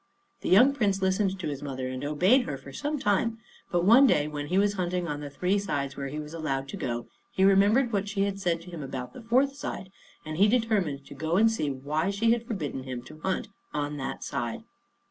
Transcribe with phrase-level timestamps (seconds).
[0.39, 3.37] The young Prince listened to his mother, and obeyed her for some time;
[3.69, 6.67] but one day, when he was hunting on the three sides where he was allowed
[6.69, 9.91] to go, he remembered what she had said to him about the fourth side,
[10.25, 13.97] and he determined to go and see why she had forbidden him to hunt on
[13.97, 14.63] that side.